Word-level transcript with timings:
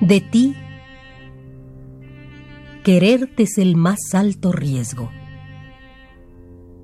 De 0.00 0.20
ti, 0.20 0.54
quererte 2.84 3.42
es 3.42 3.58
el 3.58 3.74
más 3.74 3.98
alto 4.14 4.52
riesgo. 4.52 5.10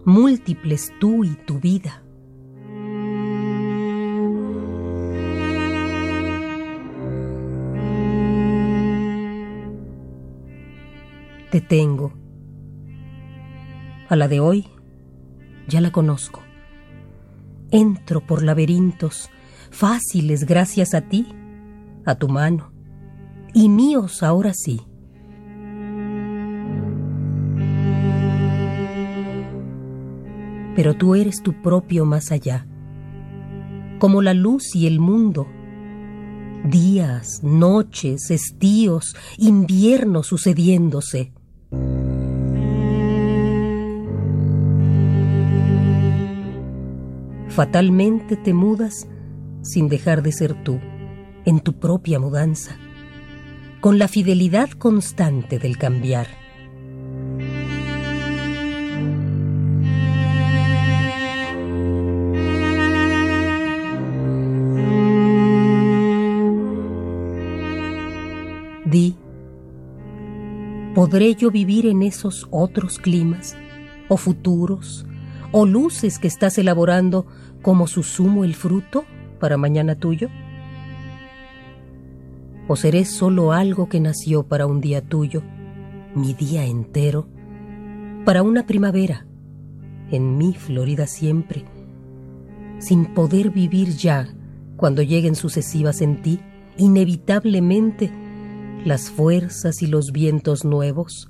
Múltiples 0.05 0.93
tú 0.99 1.23
y 1.23 1.37
tu 1.37 1.61
vida. 1.61 2.03
Te 11.53 11.61
tengo. 11.61 12.13
A 14.09 14.17
la 14.17 14.27
de 14.27 14.41
hoy 14.41 14.67
ya 15.69 15.81
la 15.81 15.93
conozco. 15.93 16.43
Entro 17.71 18.27
por 18.27 18.43
laberintos 18.43 19.31
fáciles 19.75 20.47
gracias 20.47 20.95
a 20.95 21.03
ti, 21.03 21.27
a 22.07 22.15
tu 22.15 22.29
mano, 22.29 22.73
y 23.53 23.69
míos 23.69 24.23
ahora 24.23 24.55
sí. 24.55 24.81
Pero 30.77 30.95
tú 30.95 31.15
eres 31.15 31.43
tu 31.43 31.61
propio 31.61 32.05
más 32.05 32.33
allá, 32.33 32.67
como 33.99 34.23
la 34.23 34.35
luz 34.35 34.75
y 34.75 34.87
el 34.87 35.01
mundo. 35.01 35.47
Días, 36.65 37.43
noches, 37.43 38.31
estíos, 38.31 39.15
inviernos 39.39 40.29
sucediéndose 40.29 41.33
fatalmente 47.55 48.37
te 48.37 48.53
mudas 48.53 49.07
sin 49.65 49.89
dejar 49.89 50.23
de 50.23 50.31
ser 50.31 50.55
tú, 50.63 50.79
en 51.47 51.61
tu 51.61 51.73
propia 51.81 52.21
mudanza, 52.21 52.77
con 53.81 53.99
la 53.99 54.09
fidelidad 54.09 54.71
constante 54.71 55.59
del 55.59 55.79
cambiar. 55.79 56.29
Di, 68.85 69.17
¿podré 70.95 71.35
yo 71.35 71.51
vivir 71.51 71.87
en 71.87 72.03
esos 72.03 72.47
otros 72.51 72.99
climas 72.99 73.57
o 74.09 74.19
futuros 74.19 75.07
o 75.53 75.65
luces 75.65 76.19
que 76.19 76.29
estás 76.29 76.59
elaborando 76.59 77.27
como 77.63 77.87
su 77.87 78.03
sumo 78.03 78.45
el 78.45 78.55
fruto 78.55 79.07
para 79.39 79.57
mañana 79.57 79.95
tuyo? 79.95 80.29
¿O 82.69 82.77
seré 82.77 83.05
solo 83.05 83.53
algo 83.53 83.89
que 83.89 84.01
nació 84.01 84.45
para 84.45 84.67
un 84.67 84.81
día 84.81 85.03
tuyo, 85.03 85.43
mi 86.15 86.33
día 86.35 86.65
entero, 86.65 87.27
para 88.25 88.43
una 88.43 88.67
primavera, 88.67 89.27
en 90.11 90.39
mi 90.39 90.55
Florida 90.55 91.07
siempre, 91.07 91.65
sin 92.79 93.07
poder 93.15 93.51
vivir 93.51 93.91
ya 93.91 94.29
cuando 94.77 95.03
lleguen 95.03 95.35
sucesivas 95.35 96.01
en 96.01 96.23
ti, 96.23 96.41
inevitablemente, 96.79 98.11
las 98.85 99.11
fuerzas 99.11 99.83
y 99.83 99.87
los 99.87 100.13
vientos 100.13 100.65
nuevos? 100.65 101.29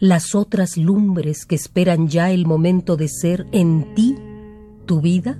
las 0.00 0.34
otras 0.34 0.76
lumbres 0.76 1.46
que 1.46 1.54
esperan 1.54 2.08
ya 2.08 2.30
el 2.30 2.46
momento 2.46 2.96
de 2.96 3.08
ser 3.08 3.46
en 3.52 3.94
ti 3.94 4.16
tu 4.84 5.00
vida? 5.00 5.38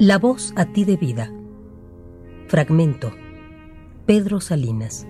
La 0.00 0.18
voz 0.18 0.54
a 0.56 0.64
ti 0.64 0.86
de 0.86 0.96
vida. 0.96 1.30
Fragmento. 2.48 3.12
Pedro 4.06 4.40
Salinas. 4.40 5.06